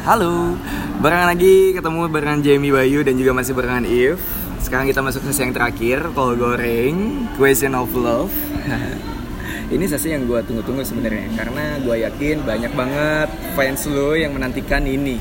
Halo, 0.00 0.56
barengan 1.04 1.28
lagi 1.36 1.76
ketemu 1.76 2.08
barengan 2.08 2.40
Jamie 2.40 2.72
Bayu 2.72 3.04
dan 3.04 3.20
juga 3.20 3.36
masih 3.36 3.52
barengan 3.52 3.84
If. 3.84 4.16
Sekarang 4.56 4.88
kita 4.88 5.04
masuk 5.04 5.20
sesi 5.28 5.44
yang 5.44 5.52
terakhir, 5.52 6.16
kol 6.16 6.40
goreng, 6.40 7.28
question 7.36 7.76
of 7.76 7.92
love. 7.92 8.32
Ini 9.76 9.84
sesi 9.84 10.16
yang 10.16 10.24
gue 10.24 10.40
tunggu-tunggu 10.40 10.80
sebenarnya 10.88 11.28
karena 11.36 11.76
gue 11.84 11.96
yakin 12.00 12.48
banyak 12.48 12.72
banget 12.72 13.28
fans 13.52 13.84
lo 13.92 14.16
yang 14.16 14.32
menantikan 14.32 14.88
ini. 14.88 15.20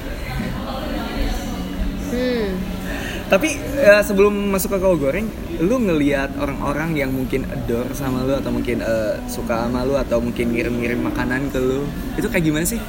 Hmm. 2.15 2.47
Tapi 3.27 3.59
eh, 3.83 3.99
sebelum 3.99 4.31
masuk 4.47 4.73
ke 4.73 4.77
kol 4.79 4.95
goreng, 4.95 5.27
lu 5.59 5.75
ngelihat 5.75 6.39
orang-orang 6.39 6.95
yang 6.95 7.11
mungkin 7.11 7.43
adore 7.51 7.91
sama 7.91 8.23
lu 8.23 8.31
atau 8.31 8.47
mungkin 8.47 8.79
eh, 8.79 9.19
suka 9.27 9.67
sama 9.67 9.83
lu 9.83 9.99
atau 9.99 10.23
mungkin 10.23 10.55
ngirim-ngirim 10.55 11.03
makanan 11.03 11.51
ke 11.51 11.59
lu, 11.59 11.83
itu 12.15 12.31
kayak 12.31 12.47
gimana 12.47 12.63
sih? 12.63 12.79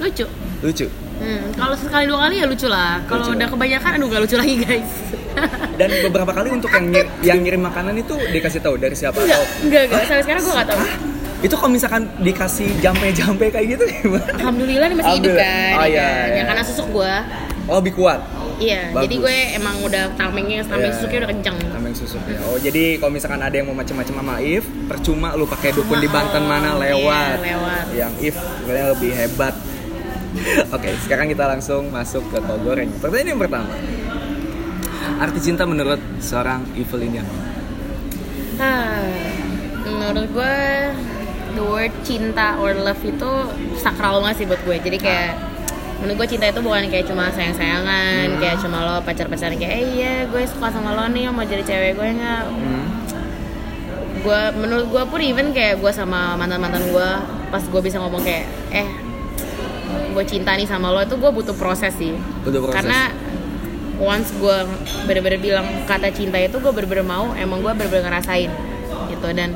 Lucu. 0.00 0.41
Lucu. 0.62 0.86
Hmm. 1.18 1.42
Kalau 1.52 1.74
sekali 1.74 2.04
dua 2.06 2.18
kali 2.20 2.34
ya 2.38 2.46
lucu 2.46 2.66
lah. 2.66 3.02
Kalau 3.04 3.30
udah 3.30 3.48
kebanyakan 3.48 3.90
aduh 3.94 4.06
gak 4.08 4.22
lucu 4.22 4.36
lagi 4.36 4.54
guys. 4.58 4.90
Dan 5.72 5.88
beberapa 6.02 6.30
kali 6.30 6.48
untuk 6.50 6.68
yang 6.68 6.86
ngir- 6.88 7.10
yang 7.20 7.38
ngirim 7.40 7.62
makanan 7.62 7.94
itu 7.96 8.14
dikasih 8.28 8.60
tahu 8.60 8.74
dari 8.76 8.92
siapa? 8.92 9.16
enggak, 9.16 9.38
Oh, 9.38 9.46
enggak, 9.62 9.82
enggak. 9.86 10.02
Sampai 10.04 10.22
sekarang 10.22 10.42
gue 10.42 10.54
gak 10.54 10.68
tahu. 10.68 10.80
itu 11.42 11.54
kalau 11.58 11.70
misalkan 11.70 12.02
dikasih 12.18 12.70
jampe-jampe 12.78 13.50
kayak 13.50 13.66
gitu 13.72 13.82
gimana? 13.92 14.30
Alhamdulillah 14.32 14.86
nih 14.86 14.96
masih 14.96 15.14
hidup 15.18 15.34
kan. 15.34 15.72
Oh, 15.74 15.82
ya 15.82 15.90
iya, 15.90 16.06
kan? 16.06 16.14
iya. 16.22 16.36
Yang 16.36 16.46
karena 16.46 16.62
susuk 16.62 16.86
gue. 16.88 17.14
Oh, 17.64 17.76
lebih 17.78 17.92
kuat. 17.94 18.20
Iya, 18.58 18.82
Bagus. 18.88 19.02
jadi 19.02 19.14
gue 19.18 19.36
emang 19.56 19.76
udah 19.80 20.04
tamengnya, 20.14 20.62
tameng 20.62 20.86
Iya. 20.86 20.94
susuknya 20.94 21.18
udah 21.18 21.30
kenceng. 21.34 21.56
Tameng 21.64 21.94
susuk 21.96 22.22
ya. 22.24 22.38
Oh, 22.44 22.54
jadi 22.56 22.82
kalau 22.96 23.10
misalkan 23.10 23.40
ada 23.40 23.50
yang 23.52 23.66
mau 23.66 23.74
macam-macam 23.74 24.14
sama 24.16 24.34
If, 24.38 24.62
percuma 24.86 25.34
lu 25.34 25.42
pakai 25.44 25.70
dukun 25.72 25.98
di 25.98 26.06
Banten 26.06 26.42
mana 26.44 26.74
lewat. 26.76 27.36
Iya, 27.36 27.46
lewat. 27.48 27.84
Yang 27.90 28.12
If 28.22 28.36
lebih 28.64 29.10
hebat. 29.12 29.54
Oke, 30.76 30.90
sekarang 31.04 31.28
kita 31.28 31.44
langsung 31.44 31.92
masuk 31.92 32.24
ke 32.32 32.38
kol 32.40 32.58
goreng. 32.64 32.88
Pertanyaan 32.98 33.36
yang 33.36 33.40
pertama. 33.40 33.68
Arti 35.20 35.38
cinta 35.38 35.68
menurut 35.68 36.00
seorang 36.18 36.64
Evelyn 36.74 37.22
yang 37.22 37.28
Ah, 38.56 39.02
menurut 39.84 40.28
gue 40.30 40.56
the 41.52 41.62
word 41.62 41.92
cinta 42.02 42.56
or 42.58 42.72
love 42.74 43.00
itu 43.02 43.30
sakral 43.76 44.22
banget 44.22 44.44
sih 44.44 44.46
buat 44.48 44.62
gue. 44.62 44.76
Jadi 44.78 44.98
kayak 44.98 45.32
menurut 46.00 46.24
gue 46.24 46.28
cinta 46.34 46.50
itu 46.50 46.60
bukan 46.62 46.86
kayak 46.88 47.06
cuma 47.06 47.30
sayang-sayangan, 47.30 48.38
kayak 48.38 48.56
cuma 48.62 48.78
lo 48.82 48.94
pacar-pacaran 49.02 49.54
kayak 49.54 49.72
eh 49.72 49.84
iya 49.94 50.14
gue 50.26 50.42
suka 50.46 50.70
sama 50.70 50.94
lo 50.94 51.06
nih 51.06 51.30
mau 51.30 51.44
jadi 51.44 51.62
cewek 51.62 51.92
gue 51.94 52.08
nggak. 52.18 52.42
hmm, 52.48 52.84
Gue 54.22 54.40
menurut 54.54 54.86
gue 54.86 55.02
pun 55.06 55.18
even 55.18 55.50
kayak 55.50 55.82
gue 55.82 55.90
sama 55.90 56.38
mantan-mantan 56.38 56.82
gue 56.88 57.08
pas 57.50 57.62
gue 57.62 57.80
bisa 57.82 57.98
ngomong 57.98 58.22
kayak 58.22 58.46
eh 58.70 58.86
gue 60.12 60.24
cinta 60.28 60.54
nih 60.54 60.68
sama 60.68 60.92
lo 60.92 61.00
itu 61.00 61.16
gue 61.16 61.30
butuh 61.30 61.56
proses 61.56 61.92
sih. 61.96 62.12
Butuh 62.44 62.60
proses. 62.64 62.76
Karena 62.76 63.12
once 64.02 64.34
gue 64.34 64.58
bener-bener 65.06 65.38
bilang 65.38 65.66
kata 65.86 66.10
cinta 66.10 66.40
itu 66.42 66.58
gue 66.58 66.72
bener-bener 66.74 67.06
mau 67.06 67.30
emang 67.38 67.62
gue 67.62 67.72
bener-bener 67.76 68.10
ngerasain 68.10 68.50
gitu 69.14 69.28
dan 69.30 69.54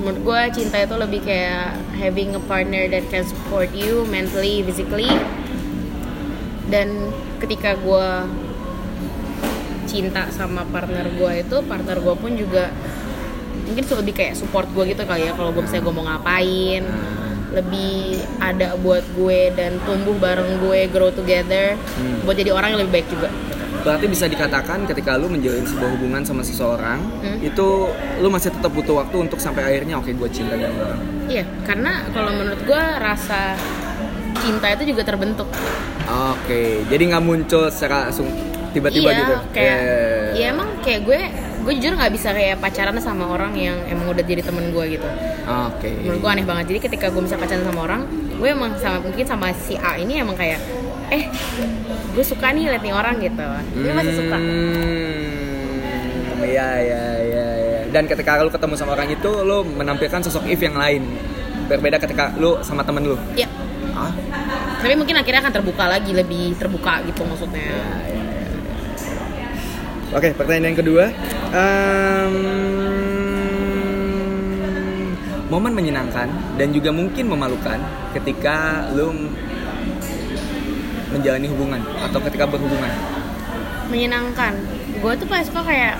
menurut 0.00 0.20
gue 0.24 0.40
cinta 0.58 0.80
itu 0.80 0.96
lebih 0.96 1.20
kayak 1.22 1.76
having 2.00 2.32
a 2.32 2.42
partner 2.48 2.88
that 2.88 3.04
can 3.12 3.22
support 3.22 3.68
you 3.76 4.02
mentally 4.08 4.64
physically 4.64 5.12
dan 6.72 7.12
ketika 7.38 7.76
gue 7.78 8.08
cinta 9.84 10.30
sama 10.32 10.64
partner 10.70 11.06
gue 11.12 11.32
itu 11.44 11.56
partner 11.66 11.98
gue 12.00 12.14
pun 12.16 12.32
juga 12.34 12.72
mungkin 13.70 13.84
lebih 13.86 14.14
kayak 14.18 14.34
support 14.34 14.66
gue 14.74 14.94
gitu 14.94 15.02
kali 15.06 15.30
ya 15.30 15.32
kalau 15.36 15.54
gue 15.54 15.62
misalnya 15.62 15.84
gue 15.86 15.94
mau 15.94 16.04
ngapain 16.06 16.82
lebih 17.52 17.94
ada 18.38 18.74
buat 18.76 19.02
gue 19.12 19.50
dan 19.52 19.76
tumbuh 19.80 20.14
bareng 20.14 20.58
gue 20.60 20.86
grow 20.86 21.10
together 21.10 21.74
Hmm. 21.96 22.22
buat 22.22 22.34
jadi 22.34 22.50
orang 22.50 22.72
yang 22.72 22.80
lebih 22.80 22.94
baik 22.96 23.08
juga 23.08 23.30
Berarti 23.80 24.06
bisa 24.06 24.26
dikatakan 24.26 24.84
ketika 24.84 25.16
lu 25.16 25.26
menjalin 25.26 25.64
sebuah 25.64 25.88
hubungan 25.90 26.20
sama 26.20 26.42
seseorang, 26.42 27.00
Hmm. 27.18 27.40
itu 27.40 27.88
lu 28.20 28.28
masih 28.28 28.52
tetap 28.52 28.68
butuh 28.70 29.00
waktu 29.00 29.16
untuk 29.18 29.40
sampai 29.40 29.64
akhirnya 29.64 29.96
oke 29.96 30.10
gue 30.10 30.28
cinta 30.28 30.52
dengan 30.52 30.76
orang. 30.76 31.00
iya 31.26 31.44
karena 31.62 32.04
kalau 32.10 32.28
menurut 32.30 32.60
gue 32.60 32.82
rasa 32.98 33.56
cinta 34.38 34.68
itu 34.70 34.84
juga 34.86 35.02
terbentuk 35.02 35.48
Oke, 36.04 36.82
jadi 36.86 37.02
nggak 37.06 37.22
muncul 37.22 37.70
secara 37.70 38.04
langsung 38.04 38.26
tiba-tiba 38.70 39.08
iya 39.08 39.18
gitu. 39.18 39.34
kayak 39.50 39.78
Eh, 39.78 40.28
ya 40.36 40.46
emang 40.50 40.68
kayak 40.80 41.00
gue 41.02 41.20
gue 41.60 41.72
jujur 41.76 41.92
nggak 41.92 42.12
bisa 42.12 42.32
kayak 42.32 42.56
pacaran 42.58 42.96
sama 42.98 43.28
orang 43.28 43.52
yang 43.52 43.76
emang 43.84 44.08
udah 44.08 44.24
jadi 44.24 44.40
temen 44.40 44.72
gue 44.72 44.84
gitu 44.96 45.08
Oke. 45.68 45.90
menurut 46.00 46.18
gue 46.18 46.30
aneh 46.30 46.46
banget 46.46 46.64
jadi 46.72 46.80
ketika 46.82 47.06
gue 47.08 47.22
bisa 47.22 47.36
pacaran 47.36 47.62
sama 47.62 47.80
orang 47.84 48.00
gue 48.10 48.48
emang 48.48 48.72
sama 48.76 48.98
mungkin 48.98 49.24
sama 49.24 49.52
si 49.52 49.76
A 49.76 49.96
ini 49.96 50.18
emang 50.18 50.34
kayak 50.34 50.56
eh 51.10 51.28
gue 52.10 52.24
suka 52.24 52.50
nih 52.50 52.70
liat 52.70 52.80
nih 52.80 52.94
orang 52.94 53.20
gitu 53.20 53.44
gue 53.76 53.92
masih 53.92 54.14
suka 54.16 54.38
Hmm, 54.40 55.38
Iya, 56.40 56.68
iya, 56.82 57.04
iya, 57.20 57.46
iya. 57.56 57.80
Dan 57.88 58.04
ketika 58.04 58.34
lu 58.36 58.50
ketemu 58.50 58.74
sama 58.74 58.92
orang 58.92 59.06
itu, 59.06 59.30
lu 59.40 59.62
menampilkan 59.62 60.18
sosok 60.18 60.48
If 60.48 60.58
yang 60.58 60.74
lain. 60.74 61.06
Berbeda 61.68 62.00
ketika 62.00 62.34
lu 62.34 62.58
sama 62.60 62.82
temen 62.82 63.06
lu. 63.06 63.14
ya 63.36 63.46
Ah, 63.90 64.10
tapi 64.80 64.96
mungkin 64.96 65.12
akhirnya 65.12 65.42
akan 65.42 65.52
terbuka 65.52 65.84
lagi 65.84 66.10
lebih 66.10 66.56
terbuka 66.56 67.04
gitu 67.04 67.20
maksudnya 67.22 67.60
iya, 67.60 67.84
iya, 68.08 68.22
Oke, 70.10 70.34
pertanyaan 70.34 70.74
yang 70.74 70.78
kedua. 70.82 71.04
Em, 71.54 72.34
momen 75.46 75.70
menyenangkan 75.70 76.26
dan 76.58 76.68
juga 76.74 76.90
mungkin 76.90 77.30
memalukan 77.30 77.78
ketika 78.14 78.90
lu 78.90 79.30
menjalani 81.10 81.46
hubungan 81.50 81.82
atau 82.06 82.18
ketika 82.26 82.46
berhubungan. 82.46 82.90
menyenangkan 83.90 84.54
gue 85.02 85.12
tuh 85.18 85.26
paling 85.26 85.42
suka 85.42 85.66
kayak 85.66 85.98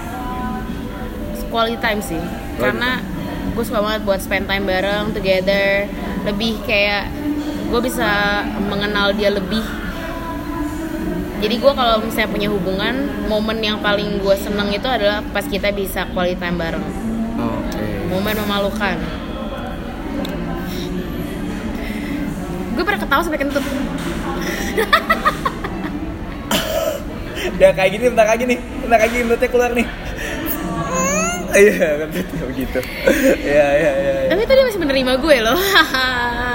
quality 1.50 1.74
time 1.82 1.98
sih 1.98 2.22
karena 2.54 3.02
gue 3.50 3.64
suka 3.66 3.82
banget 3.82 4.06
buat 4.06 4.22
spend 4.22 4.46
time 4.46 4.62
bareng 4.62 5.10
together 5.10 5.90
lebih 6.22 6.62
kayak 6.62 7.10
gue 7.66 7.80
bisa 7.82 8.42
mengenal 8.70 9.10
dia 9.10 9.34
lebih 9.34 9.66
jadi 11.40 11.54
gue 11.56 11.72
kalau 11.72 11.96
misalnya 12.04 12.28
punya 12.28 12.48
hubungan 12.52 12.94
momen 13.26 13.58
yang 13.64 13.80
paling 13.80 14.20
gue 14.20 14.36
seneng 14.36 14.68
itu 14.70 14.84
adalah 14.84 15.24
pas 15.32 15.44
kita 15.44 15.72
bisa 15.72 16.04
quality 16.12 16.36
time 16.36 16.60
bareng 16.60 16.84
Oke. 17.40 17.84
momen 18.12 18.36
memalukan 18.44 18.96
gue 22.76 22.84
pernah 22.84 23.00
ketawa 23.00 23.22
sampai 23.24 23.40
kentut 23.40 23.64
Udah 27.40 27.72
kayak 27.72 27.92
gini, 27.96 28.04
bentar 28.12 28.28
lagi 28.28 28.44
nih, 28.44 28.58
bentar 28.84 29.00
lagi 29.00 29.16
mulutnya 29.24 29.48
keluar 29.48 29.70
nih. 29.72 29.86
Iya, 31.50 31.88
kentutnya 32.04 32.42
begitu. 32.46 32.78
Iya, 33.42 33.66
iya, 33.74 33.92
iya. 33.96 34.12
iya. 34.24 34.28
tapi 34.30 34.46
itu 34.46 34.52
dia 34.54 34.64
masih 34.70 34.80
menerima 34.80 35.12
gue 35.18 35.36
loh 35.42 35.58
Oh, 35.58 35.64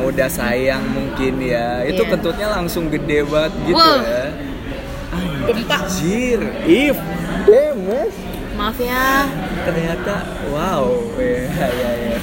karena 0.00 0.08
udah 0.16 0.28
sayang 0.32 0.84
mungkin 0.88 1.32
ya. 1.44 1.84
Itu 1.84 2.02
Iya. 2.02 2.10
kentutnya 2.16 2.46
langsung 2.48 2.88
gede 2.88 3.20
banget 3.28 3.52
gitu 3.68 3.76
Wow. 3.76 4.00
ya. 4.00 4.24
Anjir, 5.50 6.40
if, 6.64 6.96
mas. 7.82 8.14
maaf 8.54 8.76
ya 8.78 9.24
Ternyata, 9.60 10.14
wow, 10.48 10.84
ya, 11.18 11.66
ya, 11.66 11.90
ya. 12.06 12.16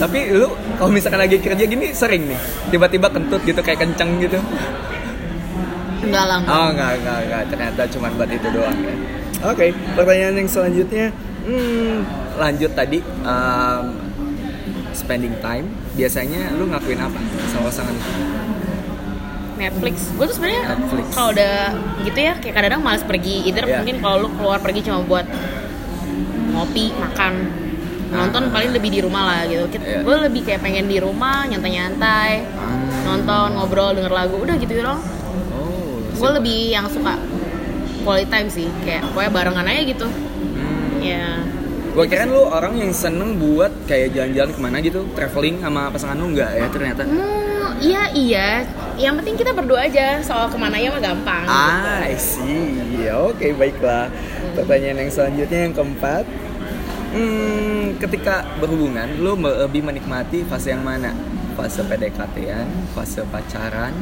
Tapi 0.00 0.18
lu 0.32 0.48
kalau 0.74 0.90
misalkan 0.90 1.20
lagi 1.20 1.36
kerja 1.36 1.60
gini 1.60 1.92
sering 1.92 2.24
nih, 2.24 2.40
tiba-tiba 2.72 3.12
kentut 3.12 3.44
gitu 3.44 3.60
kayak 3.60 3.84
kenceng 3.84 4.16
gitu. 4.18 4.40
enggak 6.00 6.24
lah 6.24 6.36
enggak. 6.40 6.56
Oh 6.56 6.66
enggak, 6.72 6.90
enggak, 6.96 7.18
enggak. 7.20 7.42
Ternyata 7.52 7.80
cuma 7.92 8.06
buat 8.10 8.30
itu 8.32 8.48
doang 8.48 8.78
ya. 8.80 8.94
Oke, 9.44 9.66
pertanyaan 9.92 10.34
yang 10.34 10.48
selanjutnya. 10.48 11.06
Hmm, 11.44 11.96
lanjut 12.34 12.72
tadi. 12.72 12.98
um, 13.22 13.99
spending 14.92 15.34
time. 15.38 15.66
Biasanya 15.92 16.54
lu 16.54 16.66
ngakuin 16.66 16.98
apa 16.98 17.18
sama 17.46 17.68
pasangan? 17.68 17.96
Netflix 19.56 20.08
gue 20.10 20.24
tuh 20.24 20.34
sebenarnya 20.34 20.62
kalau 21.12 21.36
udah 21.36 21.54
gitu 22.00 22.16
ya 22.18 22.32
kayak 22.34 22.54
kadang-kadang 22.56 22.80
males 22.80 23.04
pergi 23.04 23.44
either 23.44 23.68
Iya. 23.68 23.76
mungkin 23.76 23.96
kalau 24.00 24.16
lu 24.18 24.28
keluar 24.32 24.56
pergi 24.56 24.80
cuma 24.80 25.04
buat 25.04 25.28
ngopi 26.50 26.96
makan 26.96 27.32
nonton 28.08 28.42
Ah. 28.42 28.50
paling 28.50 28.72
lebih 28.72 28.88
di 28.88 29.00
rumah 29.04 29.22
lah 29.22 29.40
gitu 29.44 29.68
Iya. 29.76 30.00
gue 30.00 30.16
lebih 30.24 30.40
kayak 30.42 30.64
pengen 30.64 30.88
di 30.88 30.96
rumah 30.96 31.44
nyantai-nyantai 31.44 32.40
nonton 33.04 33.52
ngobrol 33.54 33.92
denger 33.92 34.08
lagu 34.10 34.40
udah 34.40 34.56
gitu 34.56 34.80
dong 34.80 34.96
Oh. 35.52 36.08
gue 36.08 36.30
lebih 36.40 36.72
yang 36.72 36.88
suka 36.88 37.20
quality 38.00 38.32
time 38.32 38.48
sih 38.48 38.68
kayak 38.80 39.04
pokoknya 39.12 39.28
barengan 39.30 39.66
aja 39.68 39.82
gitu 39.84 40.06
Hmm. 40.08 41.04
ya 41.04 41.44
Gue 41.90 42.06
kira 42.06 42.22
lu 42.22 42.46
orang 42.46 42.78
yang 42.78 42.94
seneng 42.94 43.34
buat 43.36 43.72
kayak 43.90 44.14
jalan-jalan 44.14 44.50
ke 44.54 44.60
mana 44.62 44.76
gitu, 44.78 45.02
traveling 45.18 45.58
sama 45.58 45.90
pasangan 45.90 46.16
lu 46.22 46.30
enggak 46.30 46.52
ya 46.54 46.66
ternyata. 46.70 47.02
hmm, 47.02 47.68
iya 47.82 48.02
iya 48.14 48.48
yang 49.00 49.16
penting 49.18 49.34
kita 49.34 49.50
berdua 49.56 49.88
aja 49.88 50.20
soal 50.22 50.46
ke 50.52 50.58
mana 50.60 50.76
ya 50.76 50.92
mah 50.92 51.02
gampang 51.02 51.44
Ah, 51.48 52.04
I 52.04 52.14
see. 52.14 53.08
Oke, 53.10 53.56
baiklah. 53.56 54.06
Pertanyaan 54.54 55.08
yang 55.08 55.10
selanjutnya 55.10 55.60
yang 55.66 55.74
keempat. 55.74 56.24
Hmm, 57.10 57.98
ketika 57.98 58.46
berhubungan, 58.62 59.18
lu 59.18 59.34
lebih 59.34 59.82
menikmati 59.82 60.46
fase 60.46 60.70
yang 60.70 60.86
mana? 60.86 61.10
fase 61.60 61.84
PDKT-an, 61.84 62.68
fase 62.96 63.20
pacaran, 63.28 63.92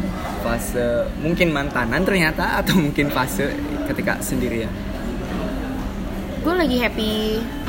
fase 0.46 1.10
mungkin 1.18 1.50
mantanan 1.50 2.06
ternyata 2.06 2.62
atau 2.62 2.78
mungkin 2.78 3.10
fase 3.10 3.50
ketika 3.90 4.22
sendirian. 4.22 4.70
Gue 6.48 6.56
lagi 6.56 6.76
happy 6.78 7.12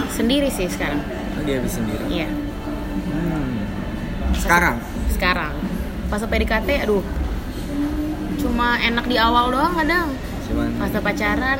sendiri 0.09 0.47
sih 0.47 0.65
sekarang 0.65 1.03
Lagi 1.35 1.51
habis 1.53 1.73
sendiri. 1.73 2.03
iya 2.07 2.27
Hmm. 3.09 3.59
Sekarang. 4.31 4.79
sekarang 5.09 5.51
pas 6.07 6.23
PDKT 6.23 6.87
aduh 6.87 7.03
cuma 8.37 8.79
enak 8.79 9.03
di 9.03 9.19
awal 9.19 9.51
doang 9.51 9.75
kadang 9.75 10.07
Cuman 10.47 10.71
pas 10.79 10.95
pacaran 10.95 11.59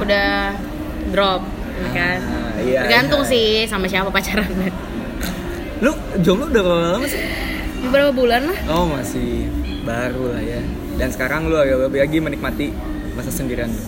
udah 0.00 0.56
drop 1.10 1.44
ya 1.76 1.90
kan 1.92 2.18
Ah, 2.24 2.52
iya, 2.58 2.78
tergantung 2.82 3.22
iya. 3.22 3.30
sih 3.30 3.46
sama 3.66 3.84
siapa 3.84 4.08
pacaran 4.08 4.48
lu 5.84 5.92
jomblo 6.18 6.48
udah 6.48 6.62
berapa 6.62 6.86
lama 6.94 7.06
sih? 7.06 7.20
beberapa 7.82 8.10
bulan 8.10 8.42
lah 8.48 8.58
Oh 8.66 8.84
masih 8.86 9.48
baru 9.82 10.32
lah 10.32 10.42
ya. 10.42 10.60
Dan 10.96 11.08
sekarang 11.08 11.48
lu 11.48 11.56
lagi 11.56 12.16
menikmati 12.18 12.72
masa 13.12 13.28
sendirian 13.28 13.68
lu. 13.68 13.82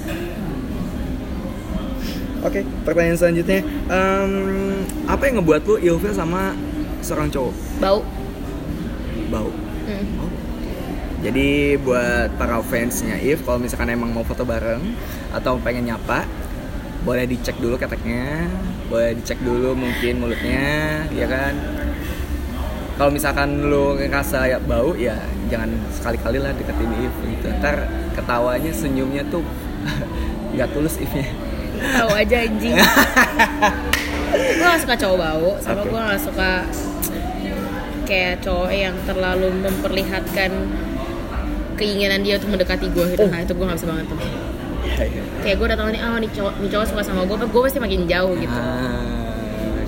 Oke, 2.43 2.67
pertanyaan 2.83 3.15
selanjutnya, 3.15 3.63
Em, 3.87 4.33
apa 5.07 5.23
yang 5.31 5.39
ngebuat 5.39 5.63
lu 5.63 5.79
ilfil 5.79 6.11
sama 6.11 6.59
seorang 6.99 7.31
cowok? 7.31 7.55
bau 7.79 8.03
Bau. 9.31 9.49
Hmm. 9.87 10.29
Jadi 11.23 11.79
buat 11.79 12.35
para 12.35 12.59
fansnya 12.67 13.15
If, 13.23 13.47
kalau 13.47 13.63
misalkan 13.63 13.95
emang 13.95 14.11
mau 14.11 14.27
foto 14.27 14.43
bareng 14.43 14.83
atau 15.31 15.55
pengen 15.63 15.87
nyapa, 15.95 16.27
boleh 17.07 17.31
dicek 17.31 17.63
dulu 17.63 17.79
keteknya, 17.79 18.51
boleh 18.91 19.15
dicek 19.23 19.39
dulu 19.39 19.79
mungkin 19.79 20.19
mulutnya, 20.19 21.07
ya 21.15 21.27
kan. 21.31 21.55
Kalau 22.99 23.11
misalkan 23.15 23.71
lu 23.71 23.95
ngerasa 23.95 24.51
ya 24.51 24.59
bau, 24.59 24.99
ya 24.99 25.15
jangan 25.47 25.71
sekali-kali 25.95 26.43
lah 26.43 26.51
deketin 26.59 26.91
If 27.07 27.15
gitu. 27.23 27.47
Ntar 27.55 27.87
ketawanya, 28.19 28.75
senyumnya 28.75 29.23
tuh 29.31 29.47
nggak 30.59 30.75
tulus 30.75 30.99
If-nya. 30.99 31.31
Tahu 31.85 32.11
aja 32.13 32.37
anjing. 32.41 32.75
Gue 34.33 34.65
gak 34.65 34.81
suka 34.81 34.95
cowok 34.97 35.17
bau 35.19 35.51
sama 35.59 35.83
Oke. 35.83 35.91
gue 35.91 36.01
gak 36.01 36.23
suka 36.23 36.51
kayak 38.03 38.35
cowok 38.41 38.71
yang 38.71 38.95
terlalu 39.03 39.49
memperlihatkan 39.55 40.51
keinginan 41.75 42.23
dia 42.23 42.37
untuk 42.37 42.51
mendekati 42.53 42.87
gue 42.89 43.05
gitu 43.11 43.23
Oh. 43.23 43.29
nah 43.29 43.41
itu 43.41 43.53
gue 43.53 43.65
gak 43.65 43.77
bisa 43.77 43.89
banget 43.89 44.07
tuh. 44.07 44.19
Iya, 44.83 45.05
iya. 45.05 45.23
kayak 45.43 45.57
gue 45.59 45.67
tau 45.69 45.89
nih 45.89 46.01
oh 46.01 46.17
nih 46.19 46.31
cowok 46.31 46.53
nih 46.59 46.71
cowok 46.71 46.87
suka 46.89 47.03
sama 47.03 47.21
gue 47.23 47.37
gue 47.39 47.61
pasti 47.63 47.79
makin 47.79 48.01
jauh 48.07 48.35
gitu. 48.35 48.55
Ah, 48.55 49.03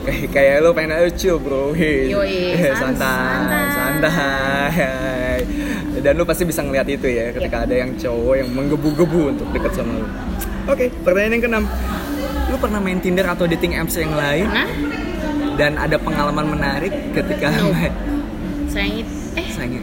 kayak 0.04 0.26
kayak 0.30 0.54
lu 0.60 0.70
pengen 0.70 0.92
aja 0.92 1.10
chill 1.12 1.38
bro. 1.38 1.72
Yoi, 1.72 2.54
san- 2.80 2.98
santai 2.98 3.64
santai. 3.72 5.38
Dan 5.98 6.12
lu 6.14 6.24
pasti 6.24 6.44
bisa 6.44 6.60
ngeliat 6.60 6.84
itu 6.86 7.06
ya 7.06 7.32
ketika 7.32 7.64
ada 7.64 7.74
yang 7.74 7.96
cowok 7.96 8.34
yang 8.36 8.48
menggebu-gebu 8.50 9.20
untuk 9.32 9.48
deket 9.50 9.72
sama 9.72 9.96
lu 9.96 10.06
oke 10.66 10.84
pertanyaan 11.02 11.32
yang 11.32 11.42
keenam. 11.42 11.64
Lu 12.44 12.56
pernah 12.56 12.78
main 12.78 12.98
Tinder 12.98 13.26
atau 13.26 13.44
dating 13.44 13.74
apps 13.74 13.94
yang 13.94 14.12
lain? 14.12 14.46
Nah 14.46 14.68
dan 15.54 15.78
ada 15.78 15.94
pengalaman 15.96 16.50
menarik 16.50 16.90
ketika 17.12 17.46
No. 17.52 17.70
main? 17.70 17.92
Sayang 18.66 18.96
itu 19.00 19.12
eh. 19.34 19.48
Sayangnya 19.48 19.82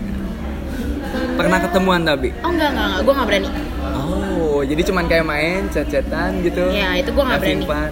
pernah 1.34 1.60
ketemuan 1.60 2.02
tapi? 2.02 2.32
Oh 2.40 2.50
enggak 2.50 2.72
enggak, 2.72 2.88
enggak. 2.88 3.02
gue 3.02 3.14
gak 3.14 3.28
berani. 3.28 3.50
Oh 3.82 4.60
jadi 4.62 4.82
cuman 4.84 5.04
kayak 5.06 5.26
main 5.26 5.62
chat-chatan 5.68 6.40
gitu? 6.42 6.64
Ya, 6.70 6.94
itu 6.94 7.10
gua 7.12 7.24
nggak 7.26 7.40
Having 7.40 7.62
berani. 7.62 7.72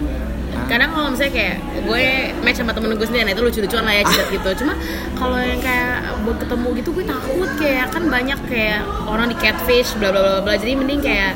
Ah. 0.50 0.66
kadang 0.66 0.90
kalau 0.90 1.08
misalnya 1.08 1.30
kayak 1.32 1.56
gue 1.80 2.02
match 2.42 2.58
sama 2.58 2.74
temen 2.74 2.90
gue 2.92 3.06
sendiri 3.06 3.22
nah 3.22 3.32
itu 3.32 3.42
lucu-lucuan 3.44 3.84
lah 3.86 3.94
ya 3.94 4.02
cerita 4.02 4.26
gitu. 4.34 4.50
Cuma 4.60 4.74
kalau 5.14 5.38
yang 5.38 5.60
kayak 5.60 5.94
buat 6.20 6.36
ketemu 6.36 6.68
gitu 6.74 6.90
gue 6.90 7.04
takut 7.06 7.50
kayak 7.56 7.86
kan 7.88 8.02
banyak 8.06 8.38
kayak 8.44 8.80
orang 9.04 9.26
di 9.26 9.36
catfish 9.36 9.94
bla 9.96 10.10
bla 10.10 10.20
bla 10.20 10.40
bla. 10.42 10.54
Jadi 10.54 10.72
mending 10.74 11.00
kayak 11.00 11.32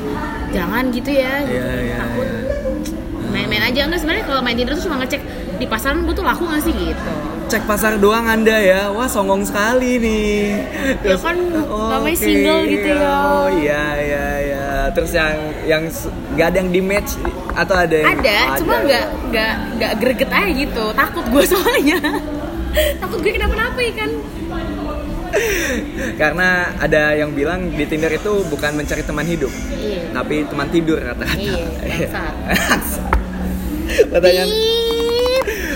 jangan 0.55 0.83
gitu 0.95 1.11
ya. 1.11 1.33
Gitu. 1.43 1.59
Takut. 1.99 2.27
iya. 2.27 2.43
main-main 3.35 3.63
aja. 3.67 3.79
Enggak 3.83 3.99
sebenarnya 3.99 4.25
kalau 4.31 4.41
main 4.41 4.55
Tinder 4.55 4.73
tuh 4.79 4.85
cuma 4.87 4.97
ngecek 5.03 5.21
di 5.55 5.65
pasaran 5.67 6.03
gue 6.07 6.15
tuh 6.15 6.23
laku 6.23 6.43
gak 6.47 6.63
sih 6.63 6.71
gitu. 6.71 7.13
Cek 7.45 7.63
pasar 7.69 7.99
doang 8.01 8.25
anda 8.25 8.57
ya. 8.57 8.89
Wah 8.89 9.05
songong 9.05 9.43
sekali 9.45 10.01
nih. 10.01 10.65
Ya 11.05 11.15
kan, 11.19 11.37
namanya 11.67 12.17
single 12.17 12.65
gitu 12.65 12.89
ya. 12.89 13.05
oh 13.05 13.47
iya 13.53 13.83
iya 14.01 14.25
iya. 14.41 14.65
Terus 14.95 15.11
yang 15.13 15.35
yang 15.67 15.83
nggak 16.33 16.47
ada 16.49 16.57
yang 16.63 16.71
di 16.73 16.81
match 16.81 17.19
atau 17.53 17.75
ada 17.77 17.95
yang 17.95 18.17
ada 18.17 18.57
cuma 18.57 18.75
nggak 18.81 19.05
nggak 19.29 19.53
nggak 19.77 19.91
greget 20.01 20.31
aja 20.31 20.51
gitu. 20.51 20.85
Takut 20.95 21.25
gue 21.29 21.43
soalnya. 21.53 21.99
Takut 22.97 23.19
gue 23.21 23.31
kenapa-napa 23.35 23.79
ya 23.83 23.93
kan 23.93 24.11
karena 26.21 26.71
ada 26.79 27.15
yang 27.15 27.35
bilang 27.35 27.71
di 27.73 27.83
Tinder 27.87 28.11
itu 28.11 28.43
bukan 28.47 28.75
mencari 28.75 29.03
teman 29.03 29.27
hidup 29.27 29.51
iya. 29.75 30.09
tapi 30.15 30.47
teman 30.47 30.67
tidur 30.71 30.99
kata-kata 30.99 31.35
Iya, 31.35 31.65
bangsat. 32.09 33.13
pertanyaan 34.11 34.49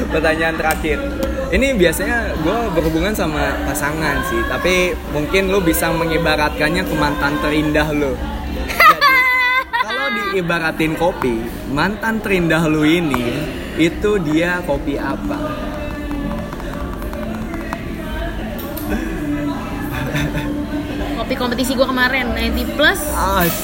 pertanyaan 0.09 0.55
terakhir. 0.57 0.97
Ini 1.49 1.73
biasanya 1.81 2.37
gue 2.45 2.59
berhubungan 2.77 3.13
sama 3.17 3.57
pasangan 3.65 4.21
sih 4.29 4.37
tapi 4.45 4.93
mungkin 5.09 5.49
lu 5.49 5.57
bisa 5.65 5.89
mengibaratkannya 5.89 6.85
ke 6.85 6.93
mantan 6.93 7.41
terindah 7.41 7.89
Jadi, 7.89 8.13
kalau 9.85 10.07
diibaratin 10.13 10.93
kopi 10.93 11.41
mantan 11.73 12.21
terindah 12.21 12.69
lu 12.69 12.85
ini 12.85 13.49
itu 13.81 14.21
dia 14.21 14.61
kopi 14.61 15.01
apa 15.01 15.41
kompetisi 21.39 21.73
gue 21.73 21.83
kemarin 21.83 22.35
90 22.35 22.75
plus. 22.75 22.99
As 23.09 23.55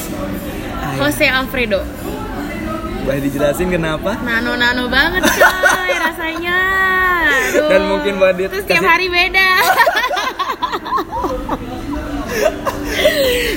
Jose 0.96 1.28
Alfredo. 1.28 1.84
Boleh 3.04 3.22
dijelasin 3.22 3.70
kenapa? 3.70 4.16
Nano 4.18 4.56
nano 4.56 4.88
banget 4.88 5.22
coy 5.36 5.94
rasanya. 5.94 6.58
Aduh. 7.52 7.68
Dan 7.70 7.82
mungkin 7.86 8.14
buat 8.16 8.34
dia 8.34 8.48
terus 8.48 8.64
tiap 8.64 8.80
kasih- 8.80 8.90
hari 8.90 9.08
beda. 9.08 9.50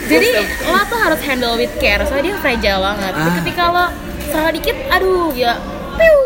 Jadi 0.09 0.29
lo 0.65 0.81
tuh 0.85 0.99
harus 0.99 1.21
handle 1.23 1.55
with 1.55 1.73
care. 1.79 2.03
Soalnya 2.03 2.25
dia 2.29 2.37
fragile 2.39 2.81
banget. 2.81 3.13
Ah. 3.15 3.35
ketika 3.41 3.63
lo 3.69 3.87
salah 4.29 4.51
dikit 4.51 4.77
aduh 4.91 5.33
ya 5.33 5.57
piu. 5.95 6.19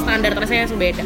Standar 0.00 0.32
rasanya 0.34 0.66
beda. 0.70 1.02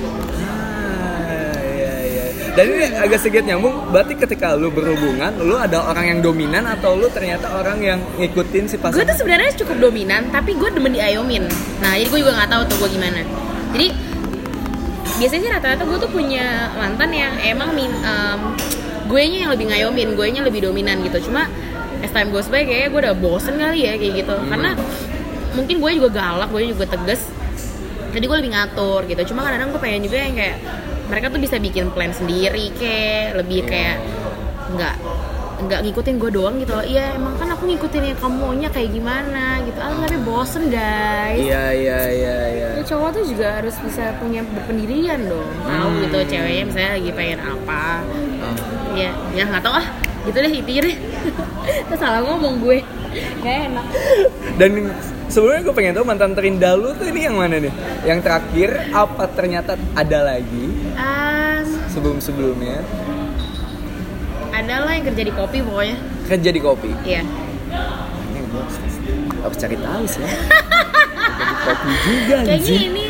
Dan 2.55 2.71
ini 2.71 2.87
agak 2.95 3.19
sedikit 3.19 3.43
nyambung. 3.51 3.91
Berarti 3.91 4.15
ketika 4.15 4.55
lu 4.55 4.71
berhubungan, 4.71 5.35
lu 5.43 5.59
ada 5.59 5.91
orang 5.91 6.07
yang 6.07 6.19
dominan 6.23 6.63
atau 6.71 6.95
lu 6.95 7.11
ternyata 7.11 7.51
orang 7.51 7.83
yang 7.83 7.99
ngikutin 8.15 8.65
si 8.71 8.79
gue 8.79 8.83
pasangan? 8.87 9.11
tuh 9.11 9.19
sebenarnya 9.19 9.51
cukup 9.59 9.91
dominan 9.91 10.31
tapi 10.31 10.55
gue 10.55 10.69
demen 10.71 10.95
diayomin. 10.95 11.51
Nah 11.83 11.99
jadi 11.99 12.07
gue 12.07 12.21
juga 12.23 12.33
nggak 12.39 12.51
tahu 12.55 12.63
tuh 12.71 12.77
gue 12.87 12.91
gimana. 12.95 13.21
Jadi 13.75 13.87
biasanya 15.19 15.43
sih 15.43 15.51
rata-rata 15.51 15.83
gue 15.83 15.99
tuh 15.99 16.11
punya 16.15 16.71
mantan 16.79 17.11
yang 17.11 17.35
emang 17.43 17.71
min 17.75 17.91
em, 17.91 18.39
gue 19.11 19.23
nya 19.31 19.39
yang 19.47 19.53
lebih 19.55 19.67
ngayomin 19.75 20.09
gue 20.15 20.27
nya 20.31 20.41
lebih 20.47 20.61
dominan 20.63 21.03
gitu. 21.03 21.27
Cuma 21.27 21.51
as 22.07 22.15
time 22.15 22.31
goes 22.31 22.47
by 22.47 22.63
kayaknya 22.63 22.89
gue 22.95 23.01
udah 23.03 23.15
bosen 23.19 23.59
kali 23.59 23.83
ya 23.83 23.99
kayak 23.99 24.23
gitu. 24.23 24.35
Karena 24.47 24.79
mungkin 25.59 25.83
gue 25.83 25.91
juga 25.99 26.09
galak 26.23 26.55
gue 26.55 26.71
juga 26.71 26.87
tegas. 26.87 27.27
Jadi 28.15 28.25
gue 28.31 28.37
lebih 28.47 28.55
ngatur 28.55 29.11
gitu. 29.11 29.35
Cuma 29.35 29.43
kadang-kadang 29.43 29.75
gue 29.75 29.83
pengen 29.83 30.07
juga 30.07 30.23
yang 30.23 30.39
kayak 30.39 30.59
mereka 31.07 31.27
tuh 31.29 31.41
bisa 31.41 31.57
bikin 31.61 31.93
plan 31.93 32.11
sendiri 32.11 32.73
kayak 32.77 33.39
lebih 33.41 33.65
kayak 33.69 34.01
nggak 34.75 34.97
nggak 35.65 35.81
ngikutin 35.87 36.19
gue 36.19 36.31
doang 36.35 36.57
gitu 36.61 36.73
loh. 36.77 36.85
Iya 36.85 37.15
emang 37.17 37.39
kan 37.41 37.49
aku 37.55 37.65
ngikutin 37.71 38.03
yang 38.13 38.19
kamu 38.19 38.37
maunya 38.37 38.69
kayak 38.69 38.91
gimana 38.93 39.63
gitu. 39.65 39.79
Ah 39.81 39.95
tapi 39.97 40.19
bosen 40.21 40.69
guys. 40.69 41.41
Iya, 41.41 41.65
iya, 41.73 42.01
iya, 42.11 42.37
iya. 42.53 42.69
Ya, 42.77 42.83
cowok 42.85 43.09
tuh 43.17 43.25
juga 43.25 43.63
harus 43.63 43.77
bisa 43.81 44.13
punya 44.19 44.43
berpendirian 44.45 45.25
dong. 45.25 45.49
Tahu 45.65 45.89
Hmm. 45.89 46.01
gitu 46.05 46.19
ceweknya 46.37 46.65
misalnya 46.69 46.91
lagi 47.01 47.11
pengen 47.15 47.41
apa. 47.41 47.85
Oh. 48.45 48.57
ya 48.99 49.11
ya 49.33 49.43
nggak 49.49 49.63
tahu 49.65 49.75
ah. 49.79 49.87
Gitu 50.25 50.37
deh 50.41 50.53
intinya 50.53 50.83
deh 50.89 50.97
salah 51.97 52.21
ngomong 52.25 52.61
gue. 52.61 52.79
Gak 53.41 53.57
enak. 53.71 53.87
Dan 54.59 54.71
sebelumnya 55.35 55.67
gue 55.67 55.75
pengen 55.75 55.93
tahu 55.93 56.07
mantan 56.07 56.31
terindah 56.31 56.79
lu 56.79 56.95
tuh 56.95 57.11
ini 57.11 57.27
yang 57.27 57.35
mana 57.35 57.59
nih? 57.59 57.75
Yang 58.07 58.19
terakhir 58.23 58.71
apa 58.95 59.25
ternyata 59.29 59.75
ada 59.93 60.19
lagi 60.25 60.67
ah 60.95 61.59
sebelum-sebelumnya? 61.91 62.79
ada 64.55 64.87
lah 64.87 64.95
yang 64.95 65.03
kerja 65.05 65.23
di 65.27 65.35
kopi 65.35 65.59
pokoknya 65.61 65.97
Kerja 66.25 66.51
di 66.55 66.61
kopi. 66.63 66.91
iya 67.03 67.27
Ini 68.31 68.39
gue 68.47 68.63
harus, 69.43 69.59
cari 69.59 69.75
tahu 69.75 70.03
sih. 70.07 70.23
Kerja 71.35 71.43
di 71.43 71.57
kopi 71.61 71.91
juga 71.99 72.37
kayaknya 72.47 72.79
ini 72.81 73.05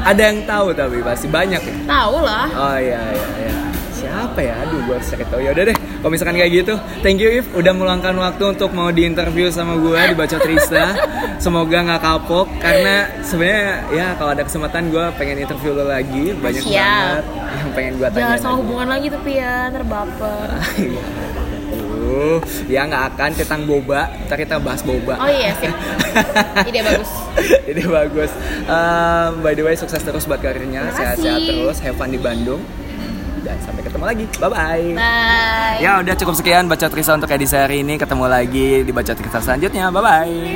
Ada 0.00 0.22
yang 0.24 0.38
tahu 0.48 0.66
tapi 0.72 0.96
pasti 1.04 1.26
banyak 1.28 1.60
ya. 1.60 1.76
tahu 1.84 2.16
lah 2.24 2.48
Oh 2.48 2.76
iya 2.78 3.02
iya 3.12 3.28
iya. 3.36 3.52
Siapa 3.96 4.40
ya 4.44 4.54
aduh 4.60 4.80
gue 4.84 4.94
harus 5.00 5.08
cari 5.08 5.24
ya 5.24 5.50
udah 5.56 5.64
deh 5.72 5.76
kalau 5.76 6.10
misalkan 6.12 6.36
kayak 6.36 6.52
gitu 6.52 6.74
thank 7.00 7.18
you 7.18 7.30
If 7.32 7.46
udah 7.56 7.72
meluangkan 7.72 8.14
waktu 8.16 8.44
untuk 8.56 8.70
mau 8.76 8.92
diinterview 8.92 9.48
sama 9.48 9.80
gue 9.80 9.96
di 10.12 10.14
Baca 10.14 10.36
Trista 10.36 10.92
semoga 11.42 11.76
nggak 11.82 12.00
kapok 12.04 12.46
karena 12.60 13.08
sebenarnya 13.24 13.68
ya 13.92 14.06
kalau 14.20 14.30
ada 14.36 14.42
kesempatan 14.44 14.92
gue 14.92 15.04
pengen 15.16 15.36
interview 15.42 15.72
lo 15.72 15.88
lagi 15.88 16.36
banyak 16.36 16.62
Siap. 16.62 16.76
banget 16.76 17.24
yang 17.56 17.70
pengen 17.72 17.92
gue 17.96 18.08
tanya 18.12 18.22
Jangan 18.22 18.38
sama 18.38 18.54
hubungan 18.60 18.88
lagi 18.92 19.06
tapi 19.08 19.30
ya 19.40 19.54
terbaper. 19.72 20.48
Uh, 22.06 22.38
ya 22.70 22.86
nggak 22.86 23.04
akan 23.12 23.30
tentang 23.34 23.60
boba, 23.66 24.08
ntar 24.30 24.38
kita 24.38 24.62
bahas 24.62 24.80
boba. 24.86 25.18
Oh 25.18 25.26
iya 25.26 25.52
sih. 25.58 25.68
Ide 26.70 26.80
bagus. 26.86 27.10
Ide 27.66 27.84
bagus. 27.90 28.30
Um, 28.70 29.42
by 29.42 29.52
the 29.58 29.66
way, 29.66 29.74
sukses 29.74 30.00
terus 30.00 30.24
buat 30.24 30.38
karirnya, 30.38 30.94
sehat-sehat 30.94 31.42
terus, 31.44 31.76
have 31.82 31.98
fun 31.98 32.14
di 32.14 32.20
Bandung. 32.22 32.62
Dan 33.46 33.58
sampai 33.62 33.82
ketemu 33.86 34.04
lagi. 34.10 34.24
Bye 34.42 34.50
bye. 34.50 34.86
Bye. 34.98 35.78
Ya 35.78 36.02
udah 36.02 36.14
cukup 36.18 36.34
sekian 36.34 36.66
baca 36.66 36.90
Trisa 36.90 37.14
untuk 37.14 37.30
edisi 37.30 37.54
hari 37.54 37.86
ini. 37.86 37.94
Ketemu 37.94 38.26
lagi 38.26 38.82
di 38.82 38.90
baca 38.90 39.14
Trisa 39.14 39.38
selanjutnya. 39.38 39.86
Bye 39.94 40.02
bye. 40.02 40.36